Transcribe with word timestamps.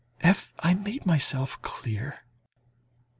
Have 0.21 0.51
I 0.61 0.73
made 0.73 1.05
myself 1.05 1.61
clear? 1.61 2.21